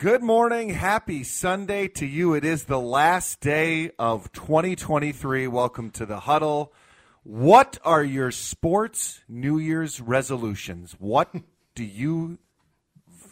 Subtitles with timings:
[0.00, 0.70] Good morning.
[0.70, 2.32] Happy Sunday to you.
[2.32, 5.46] It is the last day of 2023.
[5.46, 6.72] Welcome to the huddle.
[7.22, 10.96] What are your sports New Year's resolutions?
[10.98, 11.34] What
[11.74, 12.38] do you,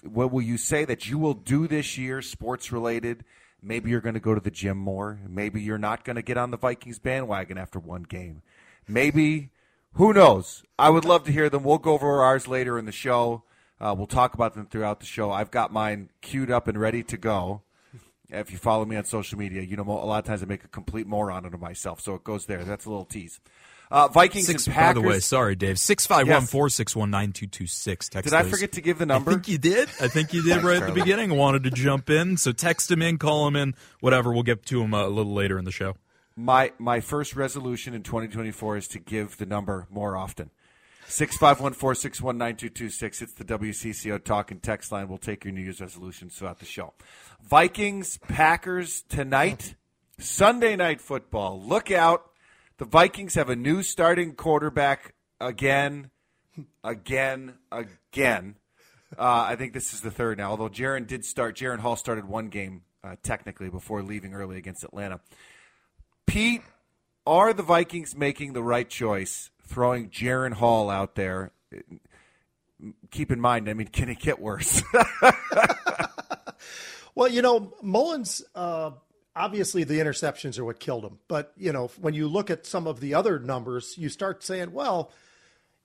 [0.03, 3.25] what will you say that you will do this year, sports related?
[3.63, 5.21] Maybe you're going to go to the gym more.
[5.27, 8.43] Maybe you're not going to get on the Vikings bandwagon after one game.
[8.87, 9.49] Maybe
[9.95, 10.65] who knows?
[10.79, 11.65] I would love to hear them.
[11.65, 13.45] We'll go over ours later in the show.
[13.81, 15.31] Uh, we'll talk about them throughout the show.
[15.31, 17.63] I've got mine queued up and ready to go.
[18.31, 20.65] If you follow me on social media, you know a lot of times I make
[20.65, 22.63] a complete moron out of myself, so it goes there.
[22.63, 23.41] That's a little tease.
[23.91, 24.95] Uh, Vikings Six, and Packers.
[24.97, 25.79] By the way, sorry, Dave.
[25.79, 28.11] Six five one four six one nine two two six.
[28.11, 29.31] Did I forget to give the number?
[29.31, 29.89] I think you did.
[30.01, 31.35] I think you did right at the beginning.
[31.35, 34.31] Wanted to jump in, so text him in, call him in, whatever.
[34.31, 35.95] We'll get to him a little later in the show.
[36.37, 40.51] My my first resolution in 2024 is to give the number more often.
[41.11, 43.23] Six five one four six one nine two two six.
[43.23, 45.09] It's the WCCO talk and text line.
[45.09, 46.93] We'll take your New Year's resolutions throughout the show.
[47.43, 49.75] Vikings Packers tonight.
[50.19, 51.63] Sunday night football.
[51.63, 52.31] Look out.
[52.77, 56.11] The Vikings have a new starting quarterback again,
[56.85, 58.57] again, again.
[59.19, 60.51] Uh, I think this is the third now.
[60.51, 64.85] Although Jaren did start, Jaren Hall started one game uh, technically before leaving early against
[64.85, 65.21] Atlanta.
[66.27, 66.63] Pete,
[67.27, 71.53] are the Vikings making the right choice throwing Jaren Hall out there?
[73.11, 74.83] Keep in mind, I mean, can it get worse?
[77.15, 78.43] well, you know, Mullens.
[78.55, 78.93] Uh,
[79.37, 81.19] obviously, the interceptions are what killed him.
[81.29, 84.73] But you know, when you look at some of the other numbers, you start saying,
[84.73, 85.13] well.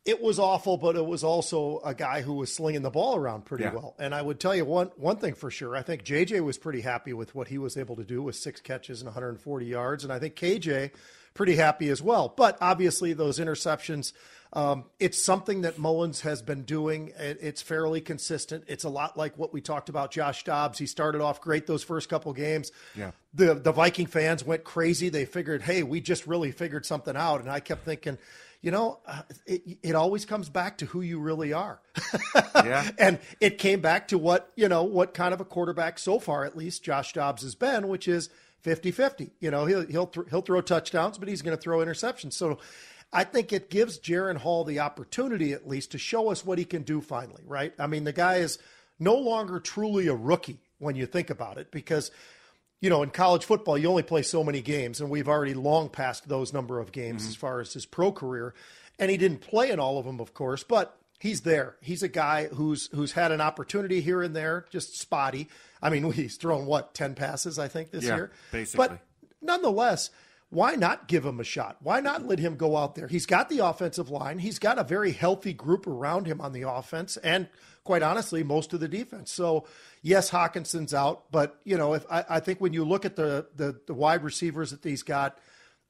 [0.05, 3.45] It was awful, but it was also a guy who was slinging the ball around
[3.45, 3.73] pretty Yeah.
[3.73, 3.95] well.
[3.97, 5.77] And I would tell you one one thing for sure.
[5.77, 8.59] I think JJ was pretty happy with what he was able to do with six
[8.59, 10.91] catches and 140 yards, and I think KJ
[11.33, 12.33] pretty happy as well.
[12.35, 14.11] But obviously, those interceptions,
[14.51, 17.11] um, it's something that Mullens has been doing.
[17.17, 18.65] It- It's fairly consistent.
[18.67, 20.77] It's a lot like what we talked about Josh Dobbs.
[20.79, 22.71] He started off great those first couple games.
[22.93, 23.11] Yeah.
[23.33, 25.07] The the Viking fans went crazy.
[25.07, 27.39] They figured, hey, we just really figured something out.
[27.39, 28.17] And I kept thinking,
[28.63, 31.81] you know, uh, it, it always comes back to who you really are.
[32.55, 32.89] yeah.
[32.97, 36.45] and it came back to what, you know, what kind of a quarterback so far,
[36.45, 38.29] at least Josh Dobbs has been, which is
[38.65, 39.31] 50-50.
[39.41, 42.33] You know, he'll, he'll, th- he'll throw touchdowns, but he's going to throw interceptions.
[42.33, 42.57] So
[43.11, 46.63] I think it gives Jaren Hall the opportunity at least to show us what he
[46.63, 47.73] can do finally, right?
[47.77, 48.59] I mean, the guy is
[48.97, 52.11] no longer truly a rookie when you think about it because
[52.83, 55.87] you know, in college football, you only play so many games, and we've already long
[55.87, 57.29] passed those number of games mm-hmm.
[57.29, 58.53] as far as his pro career.
[58.99, 61.77] And he didn't play in all of them, of course, but he's there.
[61.79, 65.47] He's a guy who's who's had an opportunity here and there, just spotty.
[65.81, 68.31] I mean, he's thrown what ten passes, I think, this Yeah, year.
[68.51, 68.89] basically.
[68.89, 68.99] But
[69.41, 70.09] nonetheless,
[70.49, 71.77] why not give him a shot?
[71.79, 73.07] Why not let him go out there?
[73.07, 74.39] He's got the offensive line.
[74.39, 77.47] He's got a very healthy group around him on the offense, and
[77.83, 79.31] quite honestly, most of the defense.
[79.31, 79.65] So,
[80.01, 83.47] yes, Hockenson's out, but you know, if I, I think when you look at the,
[83.55, 85.37] the the wide receivers that he's got,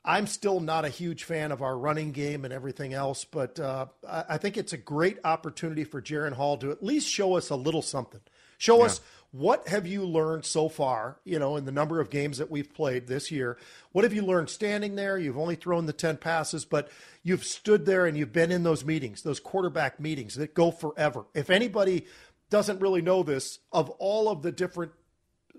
[0.06, 3.86] I'm still not a huge fan of our running game and everything else, but uh,
[4.08, 7.50] I, I think it's a great opportunity for Jaren Hall to at least show us
[7.50, 8.22] a little something.
[8.58, 9.02] Show us
[9.34, 12.72] what have you learned so far, you know, in the number of games that we've
[12.72, 13.58] played this year.
[13.92, 15.18] What have you learned standing there?
[15.18, 16.90] You've only thrown the 10 passes, but
[17.24, 21.26] you've stood there and you've been in those meetings, those quarterback meetings that go forever.
[21.34, 22.06] If anybody
[22.52, 24.92] doesn't really know this, of all of the different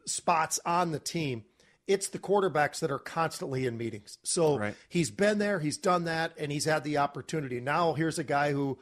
[0.06, 1.42] spots on the team,
[1.88, 4.18] it's the quarterbacks that are constantly in meetings.
[4.22, 4.74] So Right.
[4.88, 7.60] he's been there, he's done that, and he's had the opportunity.
[7.60, 8.78] Now here's a guy who,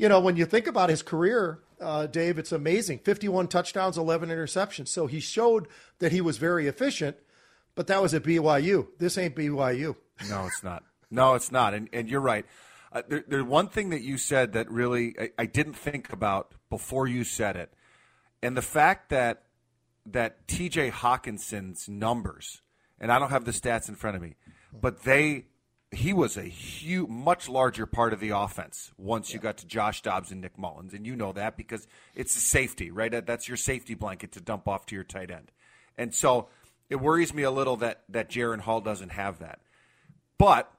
[0.00, 4.30] you know, when you think about his career, uh, Dave, it's amazing 51 touchdowns, 11
[4.30, 4.88] interceptions.
[4.88, 5.68] So he showed
[5.98, 7.18] that he was very efficient,
[7.74, 8.86] but that was at BYU.
[8.98, 9.96] This ain't BYU.
[10.30, 10.84] No, it's not.
[11.10, 11.74] No, it's not.
[11.74, 12.46] And and you're right.
[12.90, 16.54] Uh, there, there's one thing that you said that really I, I didn't think about
[16.70, 17.70] before you said it,
[18.42, 19.42] and the fact that
[20.06, 20.92] that T.J.
[20.92, 22.62] Hockenson's numbers,
[22.98, 24.36] and I don't have the stats in front of me,
[24.72, 25.44] but they
[25.92, 30.02] he was a huge, much larger part of the offense once you got to Josh
[30.02, 33.26] Dobbs and Nick Mullens, and you know that because it's a safety, right?
[33.26, 35.50] That's your safety blanket to dump off to your tight end,
[35.98, 36.48] and so
[36.88, 39.60] it worries me a little that that Jaren Hall doesn't have that.
[40.38, 40.70] But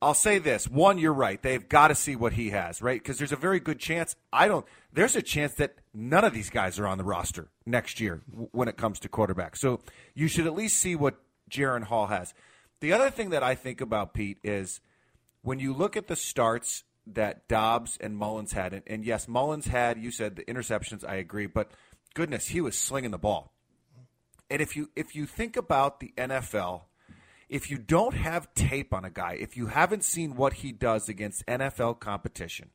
[0.00, 3.02] I'll say this: one, you're right; they've got to see what he has, right?
[3.02, 4.16] Because there's a very good chance.
[4.32, 4.64] I don't.
[4.92, 8.22] There's a chance that none of these guys are on the roster next year
[8.52, 9.56] when it comes to quarterback.
[9.56, 9.80] So
[10.14, 11.16] you should at least see what
[11.50, 12.32] Jaren Hall has.
[12.84, 14.82] The other thing that I think about Pete is
[15.40, 19.68] when you look at the starts that Dobbs and Mullens had, and, and yes, Mullens
[19.68, 21.02] had you said the interceptions.
[21.02, 21.70] I agree, but
[22.12, 23.54] goodness, he was slinging the ball.
[24.50, 26.82] And if you if you think about the NFL,
[27.48, 31.08] if you don't have tape on a guy, if you haven't seen what he does
[31.08, 32.68] against NFL competition,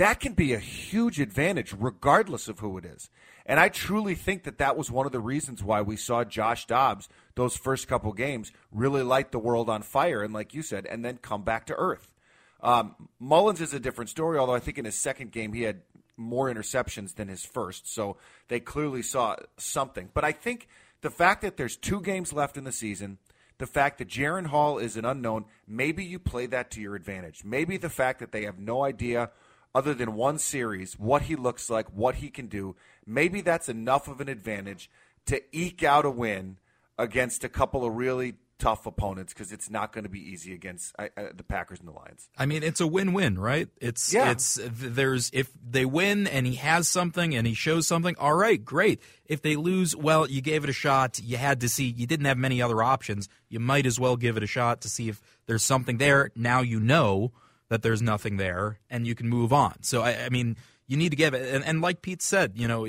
[0.00, 3.10] that can be a huge advantage regardless of who it is.
[3.44, 6.66] And I truly think that that was one of the reasons why we saw Josh
[6.66, 10.86] Dobbs those first couple games really light the world on fire, and like you said,
[10.86, 12.14] and then come back to earth.
[12.62, 15.82] Um, Mullens is a different story, although I think in his second game he had
[16.16, 18.16] more interceptions than his first, so
[18.48, 20.08] they clearly saw something.
[20.14, 20.66] But I think
[21.02, 23.18] the fact that there's two games left in the season,
[23.58, 27.44] the fact that Jaren Hall is an unknown, maybe you play that to your advantage.
[27.44, 29.30] Maybe the fact that they have no idea
[29.74, 32.76] other than one series, what he looks like, what he can do.
[33.06, 34.90] Maybe that's enough of an advantage
[35.26, 36.58] to eke out a win
[36.98, 40.94] against a couple of really tough opponents because it's not going to be easy against
[40.98, 42.28] uh, uh, the Packers and the Lions.
[42.36, 43.68] I mean, it's a win-win, right?
[43.80, 44.30] It's Yeah.
[44.32, 48.62] it's there's if they win and he has something and he shows something, all right,
[48.62, 49.00] great.
[49.24, 51.20] If they lose, well, you gave it a shot.
[51.24, 51.86] You had to see.
[51.86, 53.30] You didn't have many other options.
[53.48, 56.30] You might as well give it a shot to see if there's something there.
[56.36, 57.32] Now you know
[57.70, 59.82] that there's nothing there, and you can move on.
[59.82, 60.56] So I, I mean,
[60.86, 61.54] you need to give it.
[61.54, 62.86] And, and like Pete said, you know,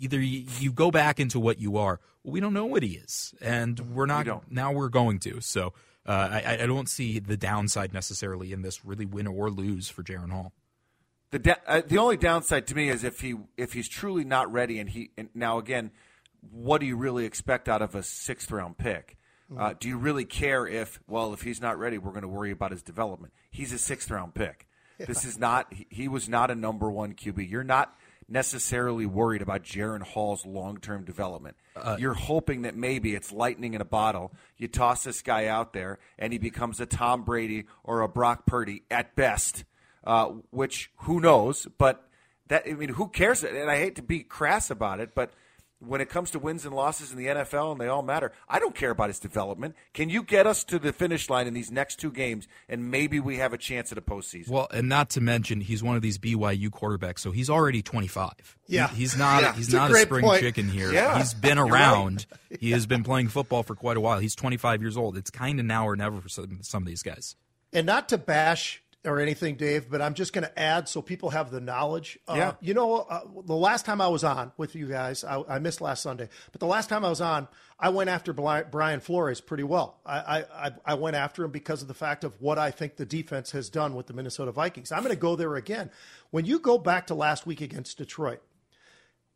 [0.00, 2.00] either you, you go back into what you are.
[2.22, 4.24] We don't know what he is, and we're not.
[4.24, 4.50] don't.
[4.50, 5.40] Now we're going to.
[5.42, 5.74] So
[6.06, 10.02] uh, I, I don't see the downside necessarily in this really win or lose for
[10.02, 10.52] Jaren Hall.
[11.32, 14.50] The da- uh, the only downside to me is if he if he's truly not
[14.52, 15.90] ready and he and now again,
[16.52, 19.18] what do you really expect out of a sixth round pick?
[19.58, 22.50] Uh, do you really care if well if he's not ready, we're going to worry
[22.50, 23.32] about his development?
[23.50, 24.66] He's a sixth round pick.
[24.98, 27.48] This is not he, he was not a number one QB.
[27.50, 27.96] You're not
[28.28, 31.56] necessarily worried about Jaren Hall's long term development.
[31.98, 34.32] You're hoping that maybe it's lightning in a bottle.
[34.56, 38.46] You toss this guy out there and he becomes a Tom Brady or a Brock
[38.46, 39.64] Purdy at best
[40.04, 41.66] uh, which who knows?
[41.78, 42.06] But
[42.48, 43.42] that I mean, who cares?
[43.42, 45.32] And I hate to be crass about it, but
[45.86, 48.58] when it comes to wins and losses in the NFL, and they all matter, I
[48.58, 49.74] don't care about his development.
[49.92, 53.20] Can you get us to the finish line in these next two games, and maybe
[53.20, 54.48] we have a chance at a postseason?
[54.50, 58.32] Well, and not to mention he's one of these BYU quarterbacks, so he's already 25.
[58.66, 58.88] Yeah.
[58.88, 59.42] He- he's not.
[59.42, 59.52] Yeah.
[59.54, 60.40] He's It's a not a, great spring point.
[60.40, 60.92] chicken here.
[60.92, 61.18] Yeah.
[61.18, 61.80] He's been You're right.
[61.82, 62.26] around.
[62.60, 64.18] He has been playing football for quite a while.
[64.20, 65.16] He's 25 years old.
[65.16, 67.36] It's kind of now or never for some, some of these guys.
[67.72, 71.30] And not to bash or anything, Dave, but I'm just going to add so people
[71.30, 72.18] have the knowledge.
[72.26, 72.52] Uh, Yeah.
[72.60, 75.80] You know, uh, the last time I was on with you guys, I, I missed
[75.80, 77.46] last Sunday, but the last time I was on,
[77.78, 80.00] I went after Brian Flores pretty well.
[80.06, 82.96] I, I, I- I went after him because of the fact of what I think
[82.96, 84.90] the defense has done with the Minnesota Vikings.
[84.92, 85.90] I'm going to go there again.
[86.30, 88.40] When you go back to last week against Detroit,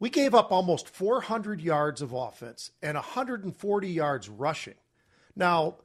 [0.00, 4.74] we gave up almost 400 yards of offense and 140 yards rushing.
[5.36, 5.76] Now,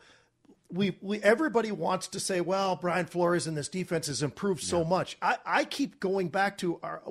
[0.74, 4.84] we, we everybody wants to say, well, Brian Flores and this defense has improved so
[4.84, 5.18] much.
[5.22, 7.02] I, I keep going back to our,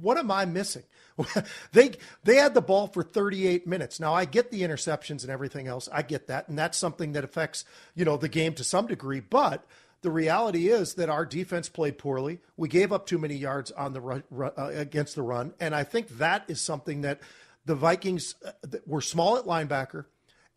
[0.00, 0.84] what am I missing?
[1.72, 1.92] they
[2.24, 4.00] they had the ball for 38 minutes.
[4.00, 5.88] Now I get the interceptions and everything else.
[5.92, 9.20] I get that, and that's something that affects you know the game to some degree.
[9.20, 9.66] But
[10.00, 12.40] the reality is that our defense played poorly.
[12.56, 15.74] We gave up too many yards on the run, run, uh, against the run, and
[15.74, 17.20] I think that is something that
[17.66, 20.06] the Vikings uh, were small at linebacker.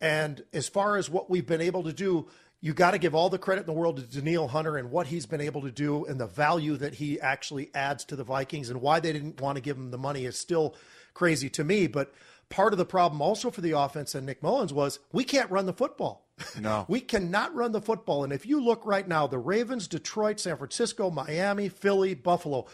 [0.00, 2.26] And as far as what we've been able to do,
[2.64, 5.08] you got to give all the credit in the world to Danielle Hunter and what
[5.08, 8.70] he's been able to do and the value that he actually adds to the Vikings
[8.70, 10.74] and why they didn't want to give him the money is still
[11.12, 11.86] crazy to me.
[11.86, 12.14] But
[12.48, 15.66] part of the problem also for the offense and Nick Mullens was we can't run
[15.66, 16.26] the football.
[16.58, 16.86] No.
[16.88, 18.24] we cannot run the football.
[18.24, 22.64] And if you look right now, the Ravens, Detroit, San Francisco, Miami, Philly, Buffalo,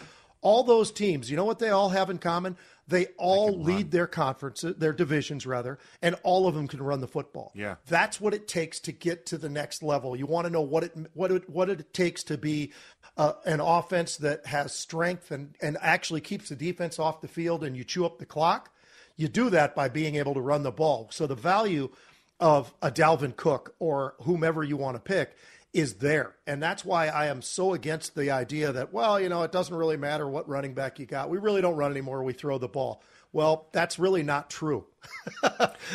[0.40, 2.56] all those teams, you know what they all have in common?
[2.90, 7.06] They all lead their conferences, their divisions rather, and all of them can run the
[7.06, 7.52] football.
[7.54, 7.76] Yeah.
[7.86, 10.16] That's what it takes to get to the next level.
[10.16, 12.72] You want to know what it what it what it takes to be
[13.16, 17.62] uh, an offense that has strength and and actually keeps the defense off the field,
[17.62, 18.72] and you chew up the clock.
[19.16, 21.08] You do that by being able to run the ball.
[21.12, 21.90] So the value
[22.40, 25.36] of a Dalvin Cook or whomever you want to pick
[25.72, 26.34] is there.
[26.46, 29.74] And that's why I am so against the idea that, well, you know, it doesn't
[29.74, 31.30] really matter what running back you got.
[31.30, 32.22] We really don't run anymore.
[32.22, 33.02] We throw the ball.
[33.32, 34.86] Well, that's really not true.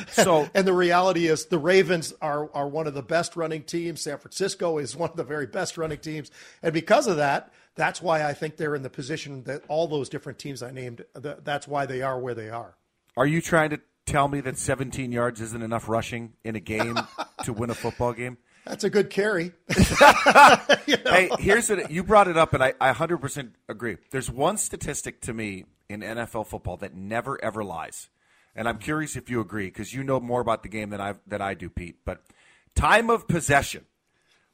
[0.09, 4.01] So and the reality is the Ravens are are one of the best running teams.
[4.01, 6.31] San Francisco is one of the very best running teams.
[6.61, 10.09] And because of that, that's why I think they're in the position that all those
[10.09, 12.75] different teams I named that's why they are where they are.
[13.15, 16.97] Are you trying to tell me that 17 yards isn't enough rushing in a game
[17.43, 18.37] to win a football game?
[18.65, 19.51] That's a good carry.
[20.87, 21.11] you know?
[21.11, 23.97] Hey, here's what you brought it up, and I, I 100% agree.
[24.11, 28.09] There's one statistic to me in NFL football that never ever lies,
[28.55, 31.13] and I'm curious if you agree because you know more about the game than I
[31.27, 31.97] than I do, Pete.
[32.05, 32.21] But
[32.75, 33.85] time of possession.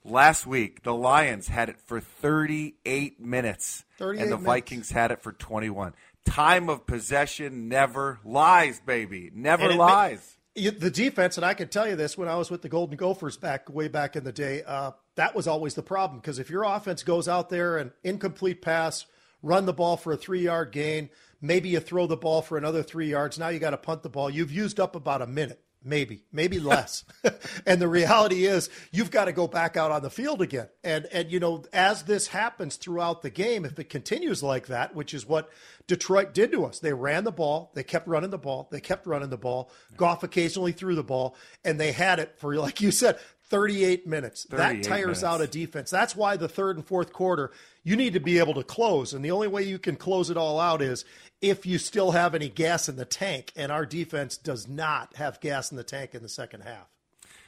[0.04, 4.46] Last week, the Lions had it for 38 minutes, 38 and the minutes.
[4.48, 5.94] Vikings had it for 21.
[6.26, 9.30] Time of possession never lies, baby.
[9.32, 10.38] Never lies.
[10.56, 13.38] The defense, and I can tell you this when I was with the Golden Gophers
[13.38, 16.64] back way back in the day, uh, that was always the problem because if your
[16.64, 19.06] offense goes out there and incomplete pass,
[19.42, 21.10] run the ball for a three yard gain,
[21.42, 23.40] maybe you throw the ball for another three yards.
[23.40, 24.30] Now you got to punt the ball.
[24.30, 25.64] You've used up about a minute.
[25.84, 27.04] Maybe, maybe less.
[27.66, 30.70] and the reality is you've got to go back out on the field again.
[30.84, 34.94] And and you know, as this happens throughout the game, if it continues like that,
[34.94, 35.50] which is what
[35.88, 36.80] Detroit did to us.
[36.80, 39.72] They ran the ball, they kept running the ball, they kept running the ball.
[39.98, 41.36] Goff occasionally threw the ball,
[41.66, 43.18] and they had it for like you said,
[43.52, 44.48] 38 minutes.
[44.50, 45.24] 38 that tires minutes.
[45.24, 45.90] out a defense.
[45.90, 47.52] That's why the third and fourth quarter,
[47.84, 49.14] you need to be able to close.
[49.14, 51.04] And the only way you can close it all out is
[51.42, 53.52] if you still have any gas in the tank.
[53.58, 56.88] And our defense does not have gas in the tank in the second half.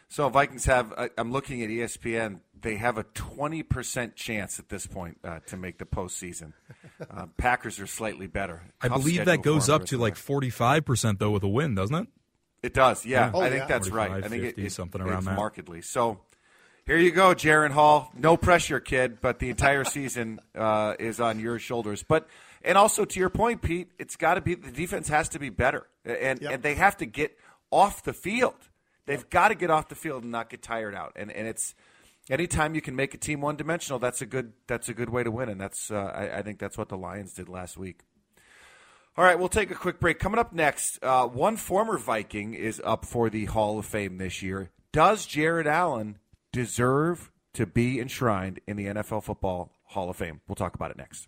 [0.10, 0.94] So Vikings have.
[0.94, 2.42] I- I'm looking at ESPN.
[2.60, 6.54] They have a 20 percent chance at this point uh, to make the postseason.
[7.12, 8.62] Uh, Packers are slightly better.
[8.80, 10.44] I believe that goes up to rest like
[10.86, 12.08] 45% though with a win, doesn't it?
[12.64, 13.06] It does.
[13.06, 13.68] Yeah, Oh, I think yeah.
[13.68, 14.10] that's right.
[14.24, 15.36] I think it, 50, it- something around that.
[15.36, 15.82] markedly.
[15.82, 16.22] So
[16.86, 18.10] here you go, Jaren Hall.
[18.18, 19.20] No pressure, kid.
[19.22, 22.04] But the entire season uh, is on your shoulders.
[22.04, 22.28] But
[22.64, 25.50] and also to your point, Pete, it's got to be the defense has to be
[25.50, 26.52] better, and Yep.
[26.54, 27.38] and they have to get
[27.70, 28.56] off the field.
[29.06, 31.12] They've got to get off the field and not get tired out.
[31.18, 31.76] And and it's
[32.30, 35.24] anytime you can make a team one dimensional, that's a good that's a good way
[35.24, 35.50] to win.
[35.50, 38.00] And that's uh, I, I think that's what the Lions did last week.
[39.16, 40.18] All right, we'll take a quick break.
[40.18, 44.42] Coming up next, uh, one former Viking is up for the Hall of Fame this
[44.42, 44.72] year.
[44.92, 46.18] Does Jared Allen
[46.52, 50.42] deserve to be enshrined in the NFL Football Hall of Fame?
[50.48, 51.28] We'll talk about it next.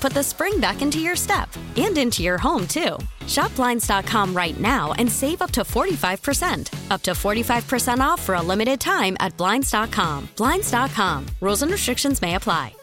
[0.01, 2.97] put the spring back into your step and into your home, too.
[3.27, 6.91] Shop Blinds.com right now and save up to 45%.
[6.91, 10.29] Up to 45% off for a limited time at Blinds.com.
[10.35, 11.27] Blinds.com.
[11.39, 12.73] Rules and restrictions may apply.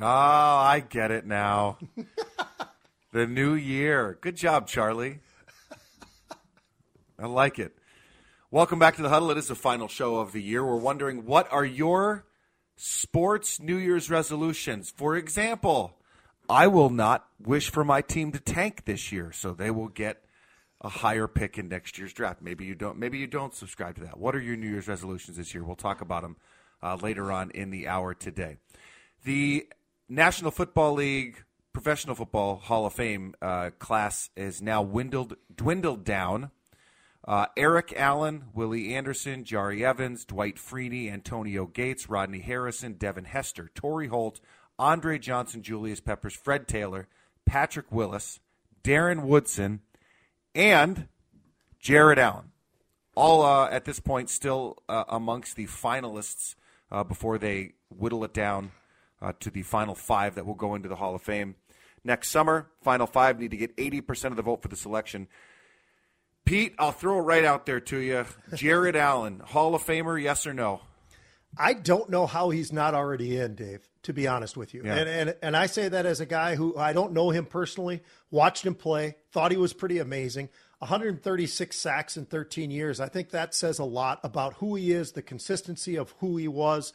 [0.00, 1.78] Oh, I get it now.
[3.12, 4.18] the new year.
[4.20, 5.20] Good job, Charlie.
[7.18, 7.76] I like it.
[8.50, 9.30] Welcome back to the huddle.
[9.30, 10.64] It is the final show of the year.
[10.64, 12.24] We're wondering what are your
[12.76, 14.92] sports New Year's resolutions?
[14.94, 15.98] For example,
[16.48, 20.24] I will not wish for my team to tank this year, so they will get
[20.80, 22.42] a higher pick in next year's draft.
[22.42, 22.98] Maybe you don't.
[22.98, 24.18] Maybe you don't subscribe to that.
[24.18, 25.64] What are your New Year's resolutions this year?
[25.64, 26.36] We'll talk about them
[26.82, 28.56] uh, later on in the hour today.
[29.24, 29.68] The
[30.08, 36.50] National Football League Professional Football Hall of Fame uh, class is now dwindled dwindled down.
[37.24, 43.70] Uh, Eric Allen, Willie Anderson, Jahri Evans, Dwight Freeney, Antonio Gates, Rodney Harrison, Devin Hester,
[43.74, 44.40] Torry Holt,
[44.78, 47.06] Andre Johnson, Julius Peppers, Fred Taylor,
[47.46, 48.40] Patrick Willis,
[48.82, 49.80] Darren Woodson,
[50.54, 51.06] and
[51.78, 52.50] Jared Allen.
[53.14, 56.56] All uh, at this point still uh, amongst the finalists
[56.90, 58.72] uh, before they whittle it down
[59.20, 61.54] uh, to the final five that will go into the Hall of Fame
[62.02, 62.68] next summer.
[62.82, 65.28] Final five need to get 80% of the vote for the selection.
[66.44, 68.24] Pete, I'll throw it right out there to you.
[68.54, 70.80] Jared Allen, Hall of Famer, yes or no?
[71.56, 74.82] I don't know how he's not already in, Dave, to be honest with you.
[74.84, 74.96] Yeah.
[74.96, 78.02] And, and and I say that as a guy who I don't know him personally,
[78.30, 80.48] watched him play, thought he was pretty amazing.
[80.78, 82.98] 136 sacks in 13 years.
[83.00, 86.48] I think that says a lot about who he is, the consistency of who he
[86.48, 86.92] was.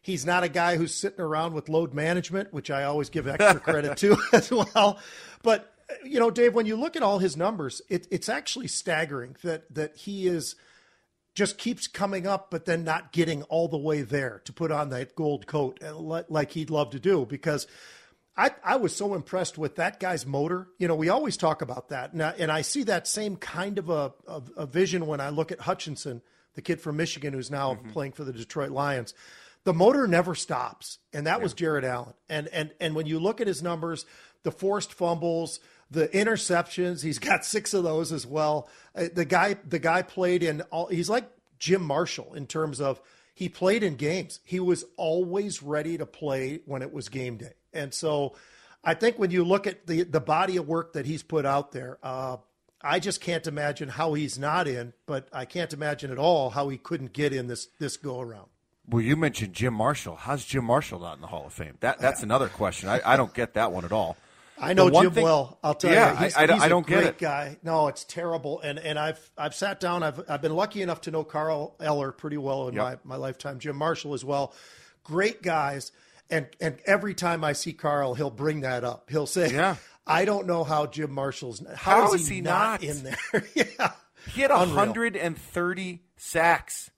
[0.00, 3.58] He's not a guy who's sitting around with load management, which I always give extra
[3.58, 4.98] credit to as well.
[5.42, 5.73] But
[6.04, 9.72] you know, Dave, when you look at all his numbers, it, it's actually staggering that
[9.74, 10.56] that he is
[11.34, 14.90] just keeps coming up, but then not getting all the way there to put on
[14.90, 17.26] that gold coat uh, like he'd love to do.
[17.26, 17.66] Because
[18.36, 20.68] I, I was so impressed with that guy's motor.
[20.78, 23.78] You know, we always talk about that, and I, and I see that same kind
[23.78, 26.22] of a, a, a vision when I look at Hutchinson,
[26.54, 29.14] the kid from Michigan who's now playing for the Detroit Lions.
[29.64, 32.14] The motor never stops, and that was Jared Allen.
[32.28, 34.04] And and and when you look at his numbers,
[34.42, 35.58] the forced fumbles,
[35.90, 38.68] the interceptions, he's got six of those as well.
[38.94, 40.86] Uh, the guy the guy played in all.
[40.86, 43.00] He's like Jim Marshall in terms of
[43.34, 44.40] he played in games.
[44.44, 47.54] He was always ready to play when it was game day.
[47.72, 48.34] And so
[48.84, 51.72] I think when you look at the, the body of work that he's put out
[51.72, 52.36] there, uh,
[52.80, 56.68] I just can't imagine how he's not in, but I can't imagine at all how
[56.68, 58.46] he couldn't get in this, this go around.
[58.86, 60.16] Well, you mentioned Jim Marshall.
[60.16, 61.78] How's Jim Marshall not in the Hall of Fame?
[61.80, 62.90] That that's another question.
[62.90, 64.18] I, I don't get that one at all.
[64.58, 65.58] I know Jim thing- well.
[65.64, 67.58] I'll tell Yeah, you, he's, I- I don't- he's I a don't get great guy.
[67.62, 68.60] No, it's terrible.
[68.60, 70.02] And and I've I've sat down.
[70.02, 73.04] I've I've been lucky enough to know Carl Eller pretty well in Yep.
[73.04, 73.58] my, my lifetime.
[73.58, 74.54] Jim Marshall as well.
[75.02, 75.90] Great guys.
[76.30, 79.10] And and every time I see Carl, he'll bring that up.
[79.10, 79.76] He'll say, Yeah.
[80.06, 82.82] I don't know how Jim Marshall's How how is he not?
[82.82, 83.44] in there?
[83.54, 83.92] yeah,
[84.34, 84.76] He had Unreal.
[84.76, 86.90] 130 sacks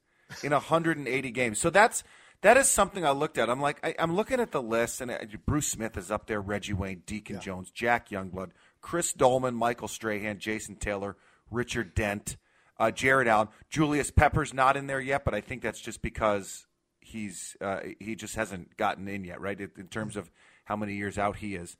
[0.43, 1.59] in 180 games.
[1.59, 2.03] So that's
[2.41, 3.49] that is something I looked at.
[3.49, 6.41] I'm like, I, I'm looking at the list, and uh, Bruce Smith is up there,
[6.41, 11.15] Reggie Wayne, Deacon Jones, Jack Youngblood, Chris Doleman, Michael Strahan, Jason Taylor,
[11.49, 12.37] Richard Dent,
[12.79, 16.67] uh, Jared Allen, Julius Pepper's not in there yet, but I think that's just because
[16.99, 19.59] he's uh, he just hasn't gotten in yet, right?
[19.59, 20.29] In in terms of
[20.65, 21.77] how many years out he is.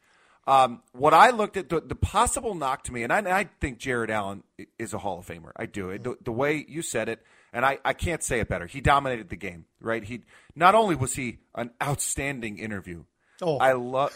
[0.48, 3.80] Um, what I looked at the, the possible knock to me, and I, I think
[3.80, 4.43] Jared Allen
[4.80, 5.52] is a Hall of Famer.
[5.58, 7.22] I do it the, the way you said it,
[7.58, 8.67] and I, I can't say it better.
[8.67, 10.04] He dominated the game, right?
[10.04, 10.22] He
[10.56, 13.06] not only was he an outstanding interview.
[13.41, 13.58] Oh.
[13.58, 14.15] I love.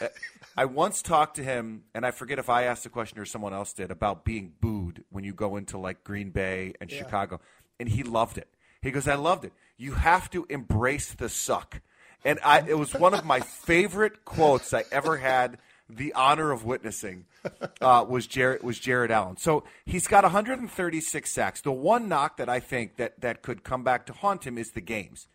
[0.56, 3.52] I once talked to him, and I forget if I asked the question or someone
[3.52, 7.42] else did about being booed when you go into like Green Bay and Chicago,
[7.80, 8.48] and he loved it.
[8.84, 9.54] He goes, "I loved it.
[9.76, 11.82] You have to embrace the suck."
[12.24, 15.58] And I, it was one of my favorite quotes I ever had
[15.90, 17.26] the honor of witnessing
[17.82, 19.38] uh, was Jared was Jared Allen.
[19.38, 21.62] So he's got 136 sacks.
[21.62, 24.72] The one knock that I think that that could come back to haunt him is
[24.72, 25.28] the games,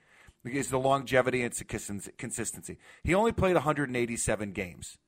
[0.44, 2.78] is the longevity and consisten- consistency.
[3.02, 4.98] He only played 187 games,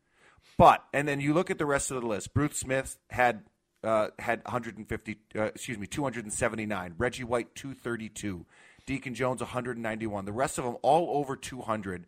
[0.57, 2.35] but and then you look at the rest of the list.
[2.35, 3.45] Bruce Smith had.
[3.85, 6.95] Uh, had 150, uh, excuse me, 279.
[6.99, 8.45] Reggie White 232.
[8.87, 10.25] Deacon Jones 191.
[10.25, 12.05] The rest of them all over 200.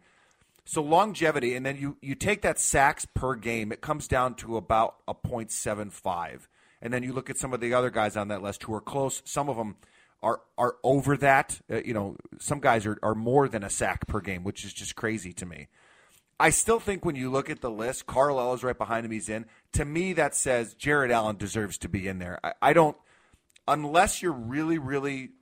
[0.65, 4.57] So longevity, and then you you take that sacks per game, it comes down to
[4.57, 6.49] about a .75.
[6.83, 8.81] And then you look at some of the other guys on that list who are
[8.81, 9.23] close.
[9.25, 9.77] Some of them
[10.23, 11.61] are are over that.
[11.71, 14.73] Uh, you know, some guys are are more than a sack per game, which is
[14.73, 15.69] just crazy to me.
[16.41, 19.13] I still think when you look at the list, Carl Ellis right behind him.
[19.13, 19.45] He's in.
[19.75, 22.41] To me, that says Jared Allen deserves to be in there.
[22.43, 22.97] I, I don't,
[23.69, 25.33] unless you're really, really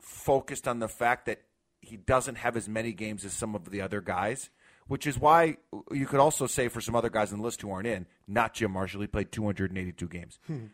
[0.00, 1.42] focused on the fact that
[1.82, 4.48] he doesn't have as many games as some of the other guys,
[4.88, 5.56] which is why
[5.90, 8.54] you could also say for some other guys on the list who aren't in, not
[8.54, 10.38] Jim Marshall, he played 282 games.
[10.46, 10.66] Hmm.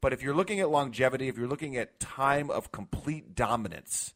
[0.00, 4.14] But if you're looking at longevity, if you're looking at time of complete dominance,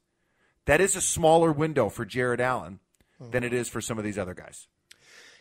[0.66, 2.78] that is a smaller window for Jared Allen
[3.18, 3.30] hmm.
[3.30, 4.68] than it is for some of these other guys.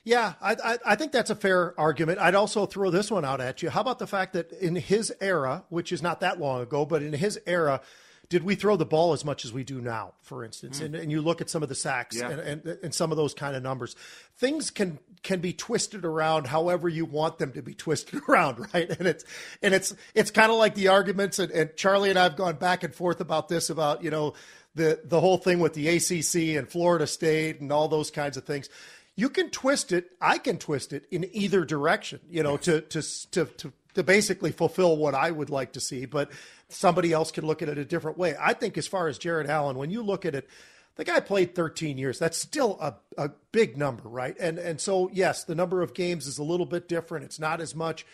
[0.04, 2.17] Yeah, I, I, I think that's a fair argument.
[2.17, 3.69] I'd also throw this one out at you.
[3.69, 7.04] How about the fact that in his era, which is not that long ago, but
[7.04, 7.82] in his era,
[8.31, 10.79] did we throw the ball as much as we do now, for instance?
[10.79, 10.85] Mm.
[10.85, 12.29] And, and you look at some of the sacks Yeah.
[12.29, 13.93] and, and, and some of those kind of numbers.
[14.37, 18.89] Things can can be twisted around however you want them to be twisted around, right?
[18.89, 19.25] And it's
[19.61, 22.55] and it's it's kind of like the arguments, and, and Charlie and I have gone
[22.55, 24.33] back and forth about this about you know
[24.75, 28.45] the the whole thing with the ACC and Florida State and all those kinds of
[28.45, 28.69] things.
[29.17, 30.09] You can twist it.
[30.21, 34.51] I can twist it in either direction, you know, to to to to to basically
[34.51, 36.32] fulfill what I would like to see, but
[36.69, 38.36] somebody else can look at it a different way.
[38.39, 40.47] I think as far as Jared Allen, when you look at it,
[40.95, 42.19] the guy played 13 years.
[42.19, 44.36] That's still a, a big number, right?
[44.39, 47.25] And and so yes, the number of games is a little bit different.
[47.25, 48.06] It's not as much,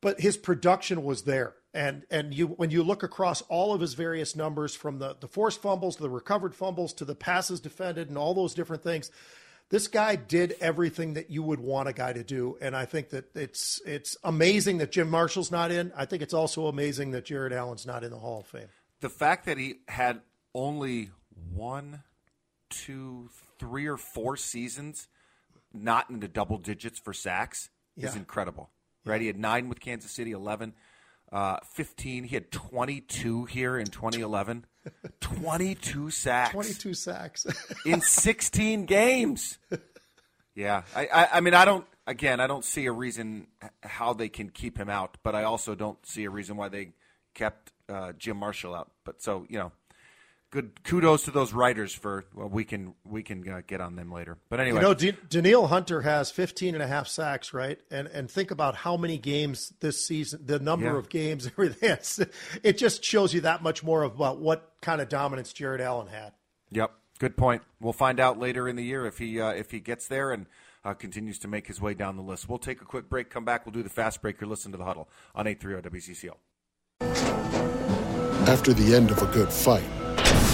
[0.00, 1.54] but his production was there.
[1.74, 5.28] And and you when you look across all of his various numbers from the the
[5.28, 9.10] forced fumbles to the recovered fumbles to the passes defended and all those different things,
[9.72, 12.58] this guy did everything that you would want a guy to do.
[12.60, 15.92] And I think that it's it's amazing that Jim Marshall's not in.
[15.96, 18.68] I think it's also amazing that Jared Allen's not in the Hall of Fame.
[19.00, 20.20] The fact that he had
[20.54, 21.10] only
[21.54, 22.02] one,
[22.68, 25.08] two, three, or four seasons
[25.72, 28.68] not into double digits for sacks is incredible.
[29.06, 29.22] Right?
[29.22, 30.74] He had nine with Kansas City, 11,
[31.32, 32.24] uh, 15.
[32.24, 34.66] He had 22 here in 2011.
[35.20, 36.52] 22 sacks.
[36.52, 37.46] 22 sacks.
[37.86, 39.58] in 16 games.
[40.54, 41.86] Yeah, I, I, I mean, I don't.
[42.04, 43.46] Again, I don't see a reason
[43.80, 46.94] how they can keep him out, but I also don't see a reason why they
[47.32, 48.90] kept uh, Jim Marshall out.
[49.04, 49.70] But so you know,
[50.52, 52.24] good kudos to those writers for.
[52.34, 54.38] Well, we can we can uh, get on them later.
[54.48, 57.80] But anyway, You know, D- Danielle Hunter has 15 and a half sacks, right?
[57.90, 60.98] And and think about how many games this season, the number Yeah.
[60.98, 61.90] of games, everything.
[61.90, 62.20] It's,
[62.62, 66.32] it just shows you that much more about what kind of dominance Jared Allen had.
[66.70, 67.62] Yep, good point.
[67.80, 70.46] We'll find out later in the year if he uh, if he gets there and
[70.84, 72.48] uh, continues to make his way down the list.
[72.48, 73.30] We'll take a quick break.
[73.30, 73.64] Come back.
[73.66, 74.40] We'll do the fast break.
[74.40, 76.34] You're listening to the huddle on eight three zero WCCO.
[78.48, 79.84] After the end of a good fight,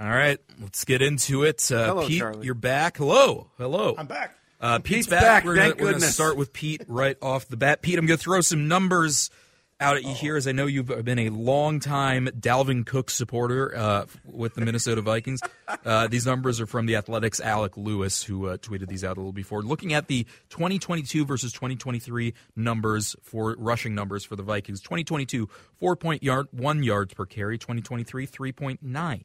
[0.00, 1.70] All right, let's get into it.
[1.70, 2.44] Uh, Hello, Pete, Charlie.
[2.46, 2.96] you're back.
[2.96, 3.94] Hello, hello.
[3.96, 4.34] I'm back.
[4.60, 5.20] Uh, Pete's, Pete's back.
[5.22, 6.14] back, We're, gonna, we're gonna goodness.
[6.14, 7.82] start with Pete right off the bat.
[7.82, 9.30] Pete, I'm going to throw some numbers
[9.80, 13.76] out at you here, as I know you've been a long time Dalvin Cook supporter
[13.76, 15.40] uh, with the Minnesota Vikings.
[15.84, 19.20] Uh, these numbers are from the Athletic's Alec Lewis, who uh, tweeted these out a
[19.20, 19.62] little before.
[19.62, 25.48] Looking at the 2022 versus 2023 numbers for rushing numbers for the Vikings, 2022
[25.80, 29.24] 4.1 yard, one yards per carry, 2023 3.9.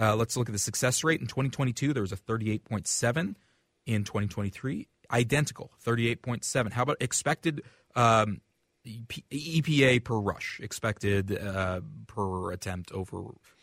[0.00, 1.20] Uh, let's look at the success rate.
[1.20, 3.34] In 2022, there was a 38.7.
[3.84, 6.72] In 2023, identical, 38.7.
[6.72, 7.62] How about expected
[7.96, 8.40] um,
[8.86, 13.22] EPA per rush, expected uh, per attempt over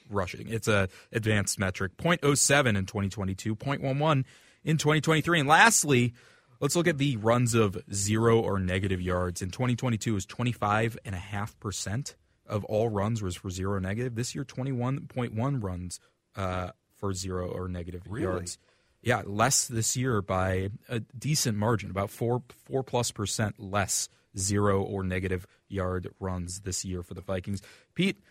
[0.10, 0.48] rushing?
[0.50, 4.26] It's a advanced metric, 0.07 in 2022, 0.11
[4.64, 5.40] in 2023.
[5.40, 6.14] And lastly,
[6.60, 9.42] let's look at the runs of zero or negative yards.
[9.42, 12.16] In 2022, is 25.5%
[12.48, 14.16] of all runs was for zero or negative.
[14.16, 16.00] This year, 21.1 runs
[16.36, 18.58] uh, for zero or negative yards.
[19.02, 24.82] Yeah, less this year by a decent margin, about four four plus percent less zero
[24.82, 27.62] or negative yard runs this year for the Vikings.
[27.94, 28.22] Pete,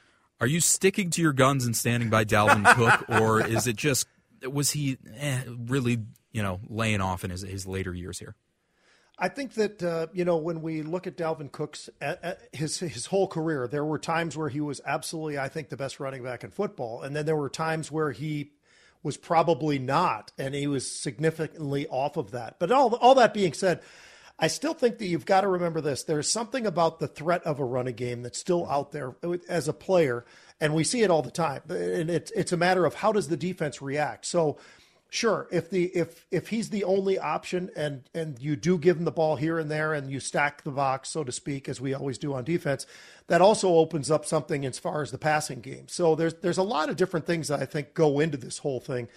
[0.41, 4.07] are you sticking to your guns and standing by Dalvin Cook, or is it just
[4.49, 5.99] was he eh, really
[6.33, 8.35] you know laying off in his his later years here?
[9.19, 12.79] I think that uh, you know when we look at Dalvin Cook's at, at his
[12.79, 16.23] his whole career, there were times where he was absolutely, I think, the best running
[16.23, 18.53] back in football, and then there were times where he
[19.03, 22.61] was probably not, and he was significantly off of that.
[22.61, 23.81] But all all that being said,
[24.39, 27.59] I still think that you've got to remember this: there's something about the threat of
[27.59, 29.17] a running game that's still out there
[29.49, 30.25] as a player,
[30.61, 31.63] and we see it all the time.
[31.69, 34.27] And it's it's a matter of how does the defense react.
[34.27, 34.59] So
[35.11, 39.07] Sure, if the if if he's the only option and and you do give him
[39.07, 41.95] the ball here and there and you stack the box so to speak as we
[41.95, 42.85] always do on defense,
[43.27, 45.89] that also opens up something as far as the passing game.
[45.89, 48.81] So there's there's a lot of different things that I think go into this whole
[48.81, 49.09] thing.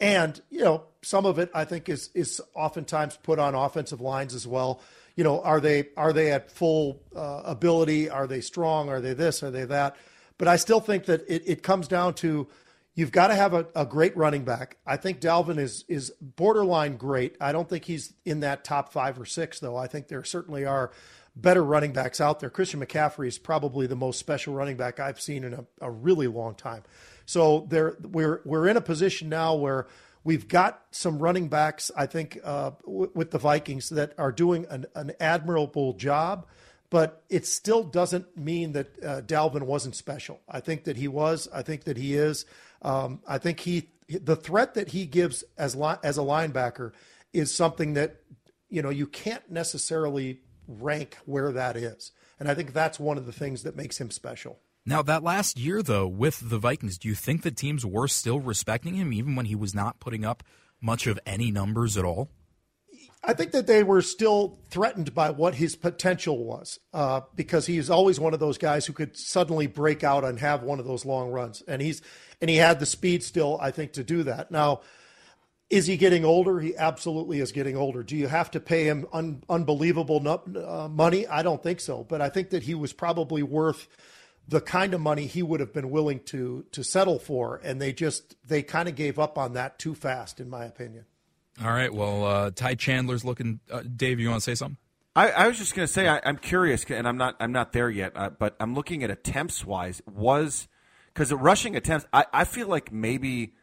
[0.00, 4.34] And, you know, some of it I think is is oftentimes put on offensive lines
[4.34, 4.80] as well.
[5.16, 8.08] You know, are they are they at full uh, ability?
[8.08, 8.88] Are they strong?
[8.88, 9.42] Are they this?
[9.42, 9.96] Are they that?
[10.38, 12.48] But I still think that it, it comes down to
[13.00, 14.76] You've got to have a, a, great running back.
[14.86, 17.34] I think Dalvin is is borderline great.
[17.40, 19.74] I don't think he's in that top five or six, though.
[19.74, 20.90] I think there certainly are
[21.34, 22.50] better running backs out there.
[22.50, 26.26] Christian McCaffrey is probably the most special running back I've seen in a, a really
[26.26, 26.82] long time.
[27.24, 29.86] So there, we're we're in a position now where
[30.22, 31.90] we've got some running backs.
[31.96, 36.46] I think uh, w- with the Vikings that are doing an, an admirable job
[36.90, 40.40] but it still doesn't mean that uh, Dalvin wasn't special.
[40.48, 41.48] I think that he was.
[41.54, 42.44] I think that he is.
[42.82, 46.92] Um, I think he the threat that he gives as li- as a linebacker
[47.32, 48.16] is something that
[48.68, 53.26] you know you can't necessarily rank where that is, and I think that's one of
[53.26, 54.58] the things that makes him special.
[54.86, 58.40] Now, that last year, though, with the Vikings, do you think the teams were still
[58.40, 60.42] respecting him even when he was not putting up
[60.80, 62.30] much of any numbers at all?
[63.22, 67.90] I think that they were still threatened by what his potential was uh, because he's
[67.90, 71.04] always one of those guys who could suddenly break out and have one of those
[71.04, 72.00] long runs, and he's
[72.40, 74.50] and he had the speed still, I think, to do that.
[74.50, 74.80] Now,
[75.68, 76.58] is he getting older?
[76.60, 78.02] He absolutely is getting older.
[78.02, 81.26] Do you have to pay him un, unbelievable uh, money?
[81.26, 83.86] I don't think so, but I think that he was probably worth
[84.48, 87.92] the kind of money he would have been willing to to settle for, and they
[87.92, 91.04] just they kind of gave up on that too fast, in my opinion.
[91.62, 91.92] All right.
[91.92, 93.60] Well, uh, Ty Chandler's looking.
[93.70, 94.78] Uh, Dave, you want to say something?
[95.14, 97.36] I, I was just going to say I, am curious, and I'm not.
[97.40, 98.12] I'm not there yet.
[98.14, 100.00] Uh, but I'm looking at attempts wise.
[100.06, 100.68] Was
[101.12, 103.54] because rushing attempts, I, I feel like maybe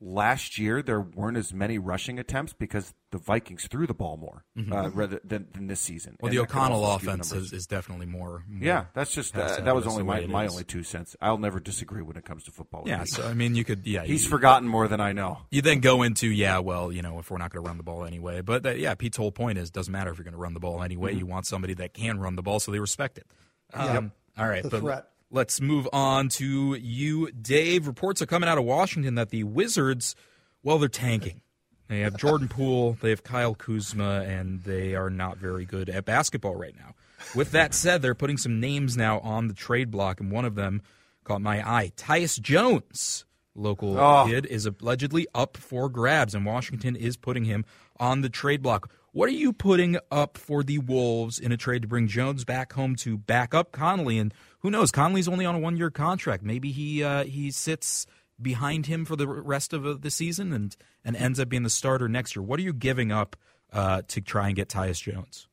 [0.00, 4.44] last year there weren't as many rushing attempts because the Vikings threw the ball more
[4.56, 4.72] mm-hmm.
[4.72, 6.16] uh, rather than, than, this season.
[6.20, 8.64] Well, and the O'Connell offense is, is, definitely more, more.
[8.64, 11.16] yeah, that's just uh, that was only my, my only two cents.
[11.20, 12.82] I'll never disagree when it comes to football.
[12.86, 13.86] Yeah, so I mean, you could.
[13.86, 15.38] Yeah, he's you, forgotten more than I know.
[15.50, 17.84] You then go into yeah, well, you know, if we're not going to run the
[17.84, 20.38] ball anyway, but that, yeah, Pete's whole point is doesn't matter if you're going to
[20.38, 21.10] run the ball anyway.
[21.10, 21.20] Mm-hmm.
[21.20, 23.26] You want somebody that can run the ball, so they respect it.
[23.72, 24.04] Um, yep.
[24.36, 25.08] All right, the but threat.
[25.34, 27.86] Let's move on to you, Dave.
[27.86, 30.14] Reports are coming out of Washington that the Wizards
[30.62, 31.42] well, they're tanking.
[31.88, 36.06] They have Jordan Poole, they have Kyle Kuzma, and they are not very good at
[36.06, 36.94] basketball right now.
[37.34, 40.54] With that said, they're putting some names now on the trade block, and one of
[40.54, 40.80] them
[41.24, 41.92] caught my eye.
[41.96, 44.24] Tyus Jones, local oh.
[44.26, 47.66] kid, is allegedly up for grabs, and Washington is putting him
[48.00, 48.90] on the trade block.
[49.14, 52.72] What are you putting up for the Wolves in a trade to bring Jones back
[52.72, 54.18] home to back up Conley?
[54.18, 54.90] And who knows?
[54.90, 56.42] Conley's only on a one year contract.
[56.42, 58.06] Maybe he uh, he sits
[58.42, 61.70] behind him for the rest of uh, the season and, and ends up being the
[61.70, 62.42] starter next year.
[62.42, 63.36] What are you giving up
[63.72, 65.46] uh, to try and get Tyus Jones?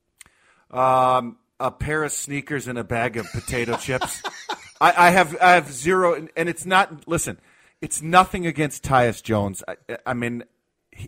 [0.71, 4.23] Um, a pair of sneakers and a bag of potato chips.
[4.81, 7.07] I, I, have I have zero, and it's not.
[7.07, 7.39] Listen,
[7.79, 9.61] it's nothing against Tyus Jones.
[9.67, 9.75] I,
[10.07, 10.45] I mean,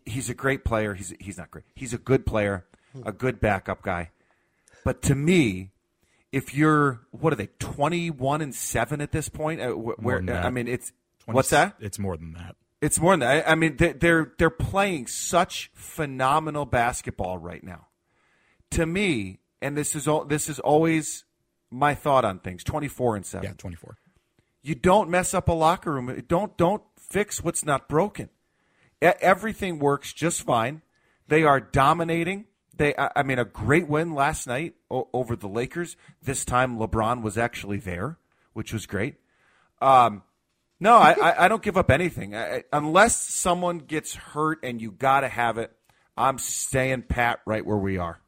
[0.05, 0.93] he's a great player.
[0.93, 1.65] He's he's not great.
[1.75, 2.65] He's a good player,
[3.05, 4.11] a good backup guy.
[4.83, 5.71] But to me,
[6.31, 9.61] if you're what are they twenty one and seven at this point?
[9.61, 10.91] Uh, where I mean, it's
[11.25, 11.75] 20, What's that?
[11.79, 12.55] It's more than that.
[12.81, 13.49] It's more than that.
[13.49, 17.87] I mean, they're they're playing such phenomenal basketball right now.
[18.71, 21.23] To me, and this is all this is always
[21.71, 22.63] my thought on things.
[22.63, 23.49] Twenty four and seven.
[23.49, 23.97] Yeah, twenty four.
[24.61, 26.23] You don't mess up a locker room.
[26.27, 28.29] Don't don't fix what's not broken.
[29.03, 30.81] Everything works just fine.
[31.27, 32.45] They are dominating.
[32.75, 35.95] They, I mean, a great win last night over the Lakers.
[36.21, 38.17] This time, LeBron was actually there,
[38.53, 39.15] which was great.
[39.81, 40.23] Um,
[40.79, 45.21] no, I, I don't give up anything I, unless someone gets hurt and you got
[45.21, 45.71] to have it.
[46.17, 48.19] I'm staying pat right where we are.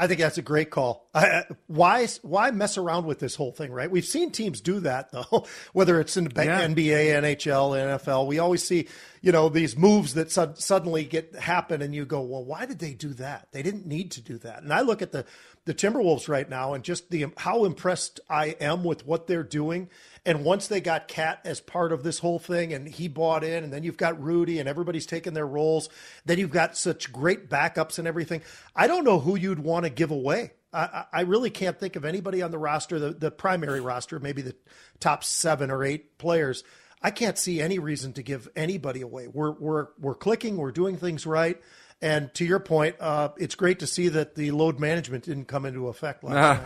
[0.00, 1.06] I think that's a great call.
[1.14, 3.90] I, why why mess around with this whole thing, right?
[3.90, 6.66] We've seen teams do that though, whether it's in the yeah.
[6.66, 8.26] NBA, NHL, NFL.
[8.26, 8.88] We always see,
[9.20, 12.78] you know, these moves that su- suddenly get happen, and you go, well, why did
[12.78, 13.48] they do that?
[13.52, 14.62] They didn't need to do that.
[14.62, 15.26] And I look at the
[15.66, 19.88] the Timberwolves right now, and just the how impressed I am with what they're doing
[20.26, 23.64] and once they got KAT as part of this whole thing and he bought in,
[23.64, 25.88] and then you've got Rudy and everybody's taking their roles,
[26.26, 28.42] then you've got such great backups and everything.
[28.76, 30.52] I don't know who you'd want to give away.
[30.72, 34.42] I, I really can't think of anybody on the roster, the, the primary roster, maybe
[34.42, 34.54] the
[35.00, 36.64] top seven or eight players.
[37.02, 39.26] I can't see any reason to give anybody away.
[39.26, 41.58] We're we're we're clicking, we're doing things right.
[42.02, 45.66] And to your point, uh, it's great to see that the load management didn't come
[45.66, 46.64] into effect last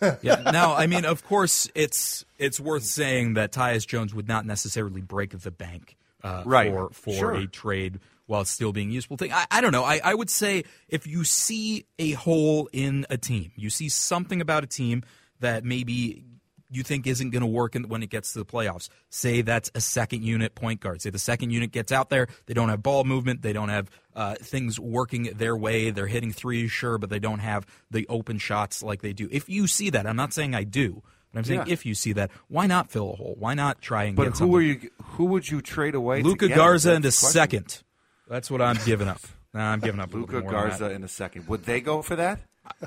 [0.00, 0.18] night.
[0.22, 0.42] yeah.
[0.52, 5.00] Now, I mean, of course, it's it's worth saying that Tyus Jones would not necessarily
[5.00, 6.70] break the bank uh, Right.
[6.70, 7.34] for for Sure.
[7.34, 9.32] a trade while it's still being useful thing.
[9.32, 9.84] I, I don't know.
[9.84, 14.40] I, I would say if you see a hole in a team, you see something
[14.40, 15.02] about a team
[15.40, 16.24] that maybe
[16.70, 18.88] you think isn't going to work in, when it gets to the playoffs.
[19.10, 21.00] Say that's a second unit point guard.
[21.02, 23.90] Say the second unit gets out there, they don't have ball movement, they don't have
[24.14, 25.90] uh, things working their way.
[25.90, 29.28] They're hitting threes, sure, but they don't have the open shots like they do.
[29.30, 31.02] If you see that, I'm not saying I do.
[31.32, 31.72] But I'm saying Yeah.
[31.72, 33.36] if you see that, why not fill a hole?
[33.38, 34.54] Why not try and But get who something?
[34.56, 34.90] are you?
[35.02, 36.22] Who would you trade away?
[36.22, 36.48] Luka?
[36.48, 37.82] Garza in a second.
[38.28, 39.20] That's what I'm giving up.
[39.54, 41.48] Nah, I'm giving up Luka little more than Garza in a second.
[41.48, 42.40] Would they go for that?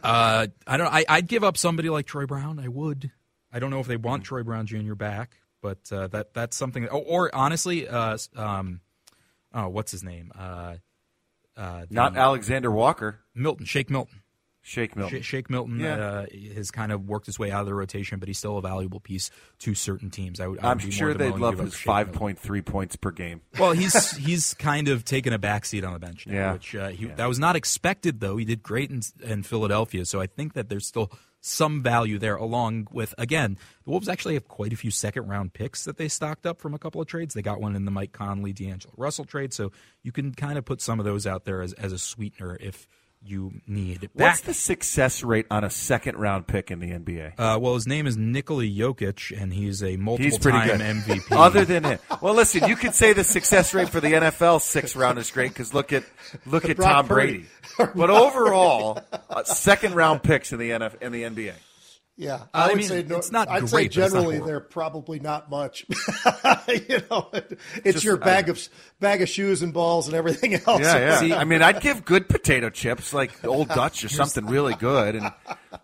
[0.04, 0.94] Uh, I don't.
[0.94, 2.60] I, I'd give up somebody like Troy Brown.
[2.60, 3.10] I would.
[3.52, 4.94] I don't know if they want Troy Brown Jr.
[4.96, 6.88] back, but uh, that that's something.
[6.88, 8.82] Or, or honestly, uh, um,
[9.54, 10.32] oh, what's his name?
[10.38, 10.76] Uh,
[11.58, 13.20] uh, the- Not Alexander Walker.
[13.36, 14.22] Milton, Shake Milton.
[14.62, 15.22] Shake Milton.
[15.22, 15.96] Sh- Shake Milton Yeah.
[15.96, 18.62] uh, has kind of worked his way out of the rotation, but he's still a
[18.62, 20.40] valuable piece to certain teams.
[20.40, 20.60] I would.
[20.60, 23.42] I I'm be sure they'd love his five point three points per game.
[23.58, 26.54] Well, he's he's kind of taken a backseat on the bench now, Yeah.
[26.54, 28.20] which uh, he, that was not expected.
[28.20, 31.10] Though he did great in, in Philadelphia, so I think that there's still
[31.42, 32.36] some value there.
[32.36, 36.08] Along with again, the Wolves actually have quite a few second round picks that they
[36.08, 37.34] stocked up from a couple of trades.
[37.34, 39.72] They got one in the Mike Conley, D'Angelo Russell trade, so
[40.04, 42.88] you can kind of put some of those out there as as a sweetener if
[43.22, 44.10] you need.
[44.14, 47.34] What's the success rate on a second round pick in the NBA?
[47.38, 50.82] uh, well, his name is Nikola Jokic, and he's a multiple He's pretty time good.
[50.82, 51.32] MVP.
[51.32, 54.96] Other than it, well, listen, you could say the success rate for the NFL six
[54.96, 56.04] round is great because look at
[56.46, 57.46] look at Brock Tom Purdy.
[57.78, 57.92] Brady.
[57.96, 61.54] But overall, uh, second round picks in the NF in the NBA.
[62.22, 64.20] Yeah, I I would mean, say no, it's not I'd great, say but it's not
[64.24, 65.86] generally they're probably not much.
[66.68, 68.60] you know, it's Just- your bag of
[69.00, 70.82] bag of shoes and balls and everything else.
[70.82, 71.20] Yeah, yeah.
[71.20, 75.16] See- I mean, I'd give good potato chips like Old Dutch or something really good,
[75.16, 75.32] and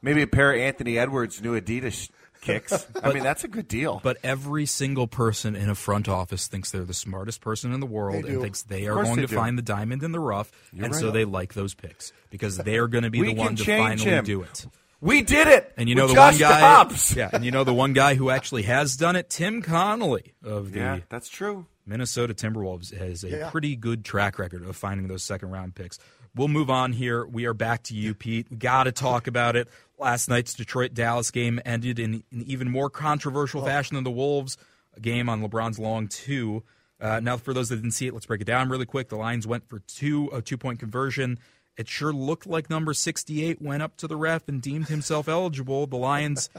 [0.02, 2.10] maybe a pair of Anthony Edwards new Adidas
[2.42, 2.86] kicks.
[3.02, 4.02] I mean, that's a good deal.
[4.04, 7.86] But every single person in a front office thinks they're the smartest person in the
[7.88, 9.36] world and thinks they are going they to do.
[9.36, 11.14] find the diamond in the rough, and so right.
[11.14, 14.26] they like those picks because they're going to be We the one to finally him.
[14.26, 14.66] do it.
[15.06, 15.72] We did it.
[15.78, 17.16] And you know with the Josh one guy, Dobbs.
[17.16, 20.72] yeah, and you know the one guy who actually has done it, Tim Connelly of
[20.72, 21.68] the yeah, that's true.
[21.86, 23.50] Minnesota Timberwolves has a Yeah.
[23.52, 26.00] pretty good track record of finding those second round picks.
[26.36, 27.26] We'll move on here.
[27.26, 28.48] We are back to you, Pete.
[28.50, 29.68] We got to talk about it.
[30.00, 34.58] Last night's Detroit Dallas game ended in an even more controversial fashion than the Wolves
[35.00, 36.64] game on LeBron's long two.
[37.00, 39.10] Uh, now, for those that didn't see it, let's break it down really quick.
[39.10, 41.38] The Lions went for two, a two point conversion.
[41.78, 45.88] It sure looked like number 68 went up to the ref and deemed himself eligible.
[45.88, 46.50] The Lions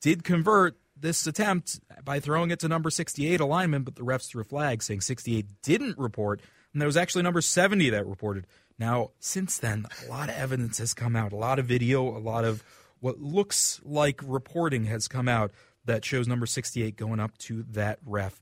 [0.00, 4.40] did convert this attempt by throwing it to number 68 alignment, but the refs threw
[4.40, 6.40] a flag saying 68 didn't report,
[6.72, 8.46] and there was actually number 70 that reported.
[8.78, 12.20] Now, since then, a lot of evidence has come out, a lot of video, a
[12.20, 12.62] lot of
[13.00, 15.50] what looks like reporting has come out
[15.84, 18.40] that shows number 68 going up to that ref.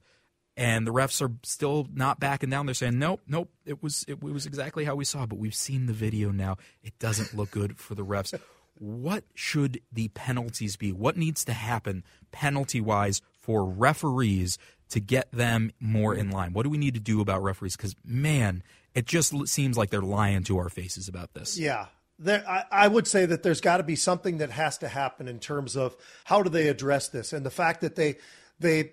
[0.56, 2.66] And the refs are still not backing down.
[2.66, 5.86] They're saying, nope, nope, it was it, was exactly how we saw, but we've seen
[5.86, 6.58] the video now.
[6.82, 8.38] It doesn't look good for the refs.
[8.78, 10.92] What should the penalties be?
[10.92, 14.58] What needs to happen penalty wise for referees
[14.90, 16.52] to get them more in line?
[16.52, 17.76] What do we need to do about referees?
[17.76, 18.62] Because, man,
[18.94, 21.58] it just seems like they're lying to our faces about this.
[21.58, 21.86] Yeah.
[22.18, 25.26] There, I, I would say that there's got to be something that has to happen
[25.26, 28.18] in terms of how do they address this, and the fact that they
[28.60, 28.92] they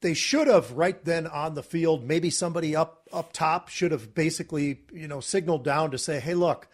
[0.00, 2.04] they should have right then on the field.
[2.04, 6.34] Maybe somebody up up top should have basically you know signaled down to say, hey,
[6.34, 6.68] look,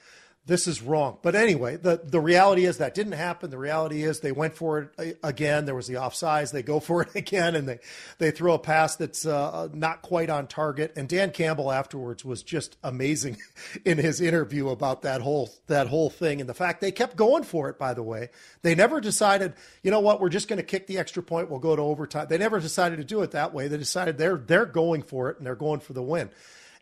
[0.46, 1.18] this is wrong.
[1.22, 3.50] But anyway, the the reality is that didn't happen.
[3.50, 5.64] The reality is they went for it again.
[5.64, 6.52] There was the offsides.
[6.52, 7.78] They go for it again, and they
[8.18, 10.92] they throw a pass that's uh, not quite on target.
[10.96, 13.38] And Dan Campbell afterwards was just amazing
[13.84, 17.44] in his interview about that whole that whole thing and the fact they kept going
[17.44, 17.78] for it.
[17.78, 18.28] By the way,
[18.62, 21.50] they never decided, you know what, we're just going to kick the extra point.
[21.50, 22.26] We'll go to overtime.
[22.28, 23.68] They never decided to do it that way.
[23.68, 26.30] They decided they're they're going for it and they're going for the win.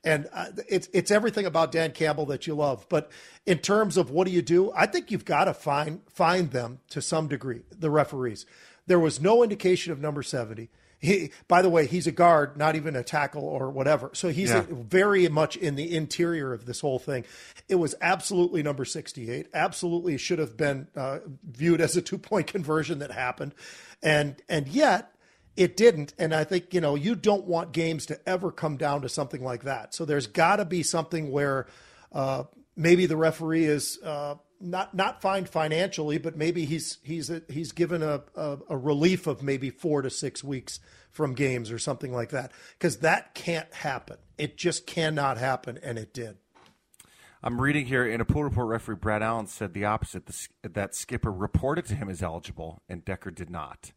[0.05, 2.87] And uh, it's it's everything about Dan Campbell that you love.
[2.88, 3.11] But
[3.47, 6.81] in terms of what do you do, I think you've got to find find them
[6.91, 7.62] to some degree.
[7.71, 8.45] The referees.
[8.88, 10.71] There was no indication of number seventy.
[10.99, 14.11] He, by the way, he's a guard, not even a tackle or whatever.
[14.12, 14.65] So he's Yeah.
[14.71, 17.25] very much in the interior of this whole thing.
[17.69, 19.49] It was absolutely number 68.
[19.53, 23.53] Absolutely should have been uh, viewed as a two point conversion that happened.
[24.01, 25.12] And, and yet
[25.57, 26.15] it didn't.
[26.19, 29.43] And I think, you know, you don't want games to ever come down to something
[29.43, 29.95] like that.
[29.95, 31.67] So there's got to be something where
[32.12, 32.45] uh,
[32.77, 37.73] maybe the referee is uh, not not fined financially, but maybe he's he's a, he's
[37.73, 40.81] given a, a a relief of maybe four to six weeks
[41.11, 44.17] from games or something like that because that can't happen.
[44.38, 46.37] It just cannot happen, and it did.
[47.42, 48.69] I'm reading here in a pool report.
[48.69, 50.27] Referee Brad Allen said the opposite.
[50.27, 53.92] The, that Skipper reported to him as eligible, and Decker did not.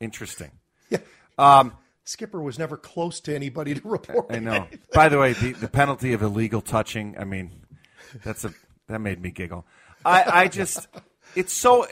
[0.00, 0.52] Interesting.
[0.88, 0.98] Yeah.
[1.38, 1.72] Um,
[2.04, 4.26] Skipper was never close to anybody to report.
[4.30, 4.66] I know.
[4.92, 7.16] By the way, the, the penalty of illegal touching.
[7.18, 7.50] I mean,
[8.22, 8.52] that's a
[8.88, 9.64] that made me giggle.
[10.04, 10.86] I, I just
[11.34, 11.86] it's so.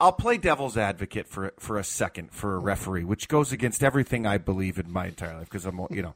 [0.00, 4.26] I'll play devil's advocate for for a second for a referee, which goes against everything
[4.26, 6.14] I believe in my entire life because I'm you know.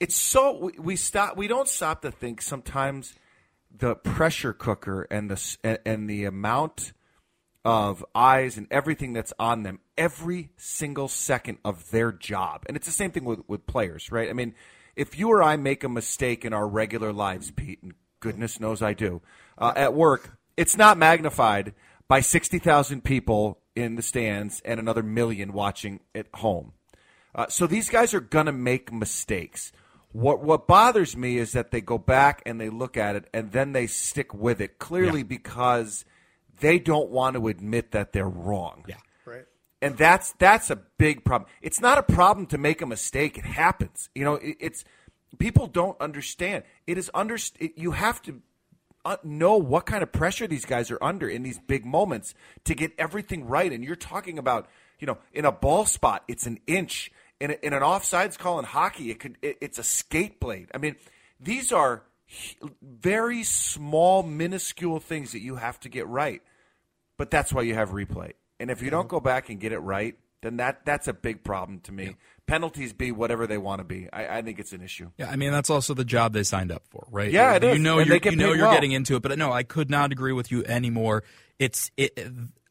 [0.00, 1.36] It's so we, we stop.
[1.36, 3.14] We don't stop to think sometimes
[3.76, 6.92] the pressure cooker and the and the amount
[7.64, 12.64] of eyes and everything that's on them every single second of their job.
[12.66, 14.28] And it's the same thing with, with players, right?
[14.28, 14.54] I mean,
[14.96, 18.82] if you or I make a mistake in our regular lives, Pete, and goodness knows
[18.82, 19.22] I do,
[19.58, 21.72] uh, at work, it's not magnified
[22.08, 26.72] by 60,000 people in the stands and another million watching at home.
[27.34, 29.72] Uh, so these guys are going to make mistakes.
[30.10, 33.52] What what bothers me is that they go back and they look at it and
[33.52, 35.26] then they stick with it clearly Yeah.
[35.26, 36.04] because
[36.62, 38.84] they don't want to admit that they're wrong.
[38.88, 38.94] Yeah.
[39.26, 39.44] Right.
[39.82, 41.50] And that's that's a big problem.
[41.60, 43.36] It's not a problem to make a mistake.
[43.36, 44.08] It happens.
[44.14, 44.84] You know, it, it's
[45.38, 46.64] people don't understand.
[46.86, 48.40] It is under it, you have to
[49.04, 52.34] uh, know what kind of pressure these guys are under in these big moments
[52.64, 53.72] to get everything right.
[53.72, 54.68] And you're talking about,
[55.00, 57.10] you know, in a ball spot, it's an inch.
[57.40, 60.68] In, a, in an offsides call in hockey, it could it, it's a skate blade.
[60.72, 60.94] I mean,
[61.40, 62.04] these are
[62.80, 66.40] very small, minuscule things that you have to get right.
[67.18, 68.32] But that's why you have replay.
[68.58, 71.44] And if you don't go back and get it right, then that that's a big
[71.44, 72.16] problem to me.
[72.46, 74.08] Penalties be whatever they want to be.
[74.12, 75.10] I, I think it's an issue.
[75.16, 77.30] Yeah, I mean that's also the job they signed up for, right?
[77.30, 78.74] Yeah, it you is, know and you're, you know you're well.
[78.74, 81.22] getting into it, but no, I could not agree with you anymore.
[81.58, 82.18] It's it.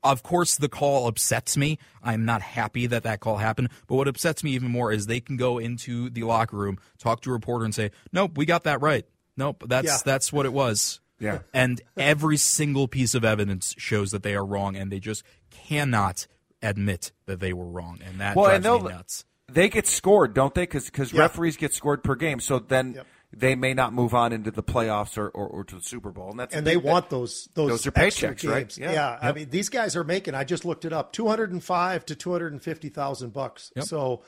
[0.04, 1.78] Of course, the call upsets me.
[2.02, 3.70] I'm not happy that that call happened.
[3.88, 7.22] But what upsets me even more is they can go into the locker room, talk
[7.22, 9.06] to a reporter, and say, "Nope, we got that right.
[9.38, 9.98] Nope, that's Yeah.
[10.04, 11.40] that's what it was." Yeah.
[11.54, 16.28] And every single piece of evidence shows that they are wrong, and they just cannot
[16.62, 19.26] admit that they were wrong, and that well, and drives me they'll nuts.
[19.52, 20.64] they get scored, don't they?
[20.64, 21.22] Because Yeah.
[21.22, 23.08] referees get scored per game, so then Yep.
[23.34, 26.30] they may not move on into the playoffs or, or, or to the Super Bowl,
[26.32, 28.60] and that's a and they big- want those those, Those are extra paychecks, right?
[28.60, 28.78] games.
[28.78, 28.92] Yeah.
[28.92, 30.36] Yeah, I mean these guys are making.
[30.36, 33.34] I just looked it up, two hundred and five to two hundred and fifty thousand
[33.34, 33.72] bucks.
[33.80, 34.22] So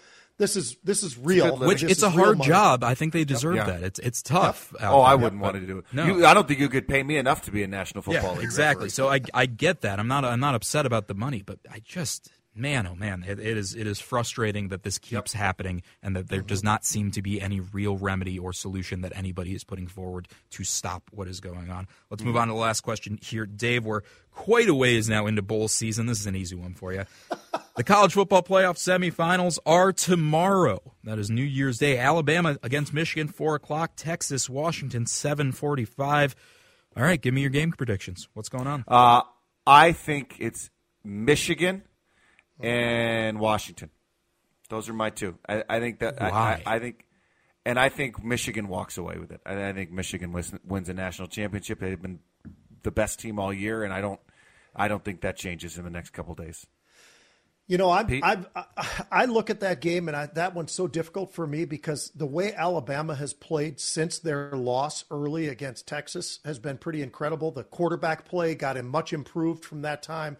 [0.43, 1.55] this is this is real.
[1.57, 1.67] good.
[1.67, 2.49] Which it's a hard money.
[2.49, 2.83] job.
[2.83, 3.65] I think they deserve Yeah.
[3.65, 3.81] that.
[3.83, 4.73] It's it's tough.
[4.79, 5.85] out Oh, I wouldn't want to do it.
[5.93, 6.05] No.
[6.05, 8.37] You, I don't think you could pay me enough to be a National Football Yeah,
[8.39, 8.85] League exactly.
[8.85, 8.89] referee.
[8.89, 9.99] So I I get that.
[9.99, 13.39] I'm not I'm not upset about the money, but I just man oh man, it,
[13.39, 17.11] it is it is frustrating that this keeps happening and that there does not seem
[17.11, 21.27] to be any real remedy or solution that anybody is putting forward to stop what
[21.27, 21.87] is going on.
[22.09, 23.85] Let's move on to the last question here, Dave.
[23.85, 24.01] We're
[24.31, 26.05] quite a ways now into bowl season.
[26.05, 27.05] This is an easy one for you.
[27.75, 30.93] The college football playoff semifinals are tomorrow.
[31.05, 31.97] That is New Year's Day.
[31.97, 33.93] Alabama against Michigan, four o'clock.
[33.95, 36.35] Texas, Washington, seven forty-five.
[36.95, 38.29] All right, give me your game predictions.
[38.33, 38.83] What's going on?
[38.87, 39.21] Uh,
[39.65, 40.69] I think it's
[41.03, 41.81] Michigan
[42.63, 43.89] and Washington.
[44.69, 45.37] Those are my two.
[45.47, 46.63] I, I think that I, Why?
[46.65, 47.05] I, I think,
[47.65, 49.41] and I think Michigan walks away with it.
[49.45, 51.79] I, I think Michigan wins, wins a national championship.
[51.79, 52.19] They've been
[52.81, 54.19] the best team all year, and I don't,
[54.75, 56.65] I don't think that changes in the next couple days.
[57.65, 58.65] You know, I'm, I've, I
[59.09, 62.25] I look at that game, and I, that one's so difficult for me because the
[62.25, 67.51] way Alabama has played since their loss early against Texas has been pretty incredible.
[67.51, 70.35] The quarterback play got him much improved from that time.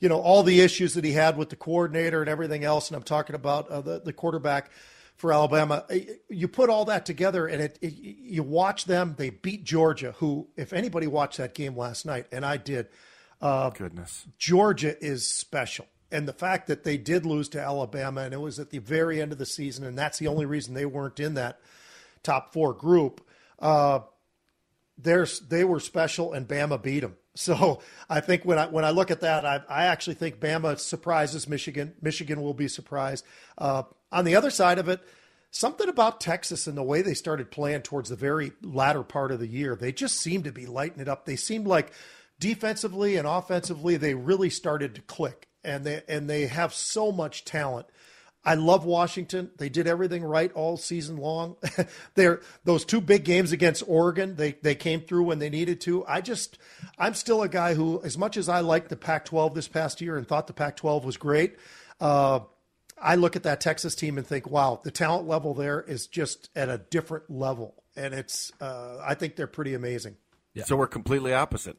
[0.00, 2.96] You know, all the issues that he had with the coordinator and everything else, and
[2.96, 4.70] I'm talking about uh, the the quarterback
[5.16, 5.84] for Alabama.
[5.90, 5.96] Uh,
[6.28, 9.14] You put all that together, and it, it you watch them.
[9.16, 12.88] They beat Georgia, who, if anybody watched that game last night, and I did.
[13.40, 14.26] Uh, Goodness.
[14.38, 15.86] Georgia is special.
[16.10, 19.20] And the fact that they did lose to Alabama and it was at the very
[19.20, 21.58] end of the season, and that's the only reason they weren't in that
[22.22, 23.26] top four group,
[23.58, 24.00] uh,
[24.96, 27.16] there's, they were special and Bama beat them.
[27.36, 30.78] So I think when I when I look at that, I, I actually think Bama
[30.78, 31.94] surprises Michigan.
[32.00, 33.24] Michigan will be surprised.
[33.58, 35.00] Uh, on the other side of it,
[35.50, 39.38] something about Texas and the way they started playing towards the very latter part of
[39.38, 41.26] the year, they just seemed to be lighting it up.
[41.26, 41.92] They seemed like
[42.38, 47.44] defensively and offensively, they really started to click, and they and they have so much
[47.44, 47.86] talent.
[48.46, 49.50] I love Washington.
[49.56, 51.56] They did everything right all season long.
[52.14, 54.36] They're those two big games against Oregon.
[54.36, 56.06] They they came through when they needed to.
[56.06, 56.56] I just
[56.96, 60.16] I'm still a guy who, as much as I liked the Pac-12 this past year
[60.16, 61.56] and thought the Pac-12 was great,
[62.00, 62.40] uh,
[62.96, 66.48] I look at that Texas team and think, wow, the talent level there is just
[66.54, 70.16] at a different level, and it's uh, I think they're pretty amazing.
[70.54, 70.64] Yeah.
[70.64, 71.78] So we're completely opposite.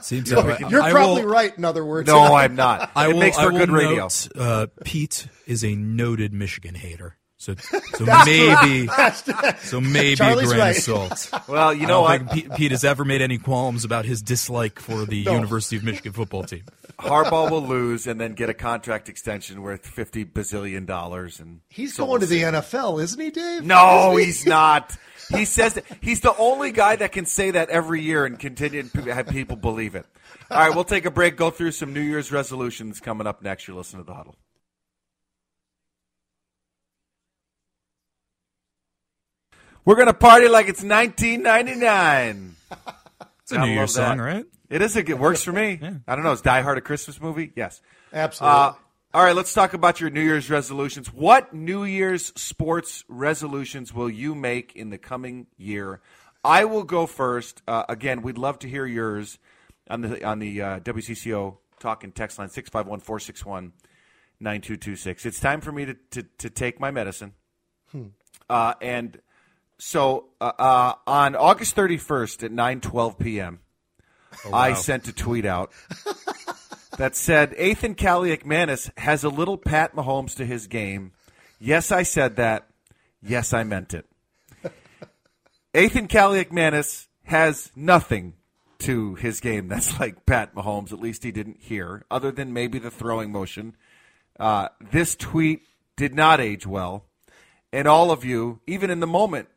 [0.00, 0.68] Seems So that way.
[0.70, 1.56] you're I probably will- right.
[1.56, 2.90] In other words, No, I'm not.
[2.96, 3.96] I it will, makes I for will good radio.
[3.96, 7.16] note, uh, Pete is a noted Michigan hater.
[7.36, 8.86] So, so maybe,
[9.62, 10.76] so maybe Charlie's grain right.
[10.76, 11.30] of salt.
[11.48, 12.18] Well, you I know don't what?
[12.18, 15.32] think Pete, Pete has ever made any qualms about his dislike for the No.
[15.36, 16.64] University of Michigan football team.
[16.98, 21.40] Harbaugh will lose and then get a contract extension worth fifty bazillion dollars.
[21.40, 22.42] And He's so going to the.
[22.42, 23.64] NFL, isn't he, Dave?
[23.64, 24.24] No, Isn't he?
[24.26, 24.94] he's not.
[25.30, 28.82] He says that he's the only guy that can say that every year and continue
[28.82, 30.06] to have people believe it.
[30.50, 31.36] All right, we'll take a break.
[31.36, 33.68] Go through some New Year's resolutions coming up next.
[33.68, 34.36] You're listening to the huddle.
[39.84, 42.56] We're gonna party like it's 1999.
[43.42, 44.10] It's a I New Year's that.
[44.10, 44.44] song, right?
[44.68, 45.18] It is a good.
[45.18, 45.80] Works for me.
[46.06, 46.30] I don't know.
[46.30, 47.50] Is Die Hard a Christmas movie?
[47.56, 47.80] Yes.
[48.12, 48.56] Absolutely.
[48.56, 48.72] Uh,
[49.12, 51.12] all right, let's talk about your New Year's resolutions.
[51.12, 56.00] What New Year's sports resolutions will you make in the coming year?
[56.44, 57.60] I will go first.
[57.66, 59.40] Uh, again, we'd love to hear yours
[59.88, 65.26] on the on the uh, WCCO talk and text line 651-461-9226.
[65.26, 67.32] It's time for me to, to, to take my medicine.
[68.48, 69.20] Uh, and
[69.78, 73.58] so uh, uh, on August 31st at 9:12 p.m.,
[74.52, 75.72] I sent a tweet out
[77.00, 81.12] that said Athan Kaliakmanis has a little Pat Mahomes to his game.
[81.58, 82.68] Yes, I said that.
[83.22, 84.04] Yes, I meant it.
[85.74, 88.34] Athan Kaliakmanis has nothing
[88.80, 90.92] to his game that's like Pat Mahomes.
[90.92, 93.78] At least he didn't hear, other than maybe the throwing motion.
[94.38, 95.62] Uh, this tweet
[95.96, 97.06] did not age well,
[97.72, 99.48] and all of you, even in the moment,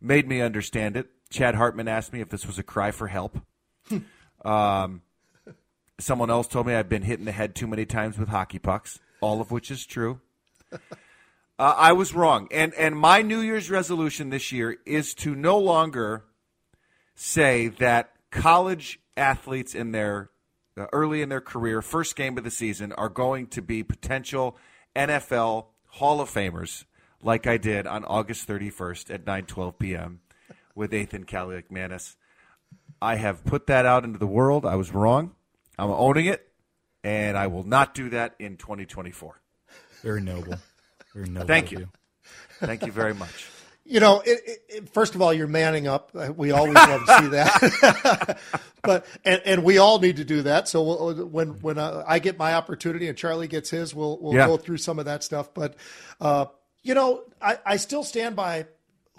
[0.00, 1.06] made me understand it.
[1.30, 3.38] Chad Hartman asked me if this was a cry for help.
[4.44, 5.02] um,
[5.98, 8.58] someone else told me I've been hit in the head too many times with hockey
[8.58, 10.20] pucks, all of which is true.
[11.60, 15.58] Uh, I was wrong, and and my New Year's resolution this year is to no
[15.58, 16.22] longer
[17.16, 20.30] say that college athletes in their
[20.76, 24.56] uh, early in their career, first game of the season, are going to be potential
[24.94, 26.84] NFL Hall of Famers,
[27.20, 30.20] like I did on August 31st at 9:12 p.m.
[30.76, 32.14] with Athan Kaliakmanis.
[33.02, 34.64] I have put that out into the world.
[34.64, 35.34] I was wrong.
[35.78, 36.46] I'm owning it,
[37.04, 39.40] and I will not do that in 2024.
[40.02, 40.54] Very noble.
[41.14, 41.46] Very noble.
[41.46, 41.88] Thank of you.
[42.60, 43.46] Thank you very much.
[43.90, 46.10] You know, it, it, it- first of all, you're manning up.
[46.14, 48.38] Uh, We always love to see that.
[48.82, 50.68] but and, and we all need to do that.
[50.68, 54.34] So we'll, when when uh, I get my opportunity and Charlie gets his, we'll we'll
[54.34, 54.46] Yeah.
[54.46, 55.54] go through some of that stuff.
[55.54, 55.74] But
[56.20, 56.46] uh,
[56.82, 58.66] you know, I, I still stand by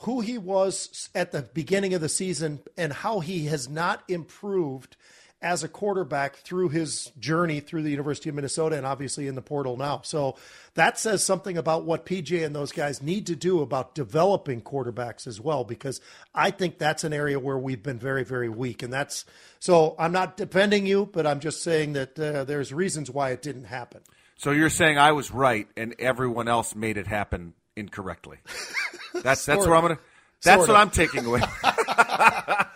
[0.01, 4.95] who he was at the beginning of the season and how he has not improved
[5.41, 9.41] as a quarterback through his journey through the University of Minnesota and obviously in the
[9.41, 10.01] portal now.
[10.03, 10.35] So
[10.73, 15.27] that says something about what PJ and those guys need to do about developing quarterbacks
[15.27, 16.01] as well, because
[16.35, 18.83] I think that's an area where we've been very, very weak.
[18.83, 19.23] And that's
[19.59, 23.41] so I'm not defending you, but I'm just saying that uh, there's reasons why it
[23.41, 24.01] didn't happen.
[24.35, 28.37] So you're saying I was right and everyone else made it happen incorrectly.
[29.13, 29.99] That's that's where I'm gonna.
[30.43, 30.81] That's Sort what of.
[30.81, 31.41] I'm taking away.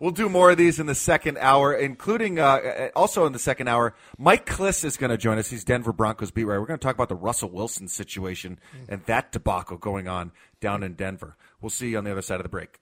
[0.00, 3.68] we'll do more of these in the second hour, including uh, also in the second
[3.68, 3.94] hour.
[4.18, 5.50] Mike Klis is going to join us.
[5.50, 6.60] He's Denver Broncos beat writer.
[6.60, 8.58] We're going to talk about the Russell Wilson situation
[8.88, 11.36] and that debacle going on down in Denver.
[11.60, 12.81] We'll see you on the other side of the break.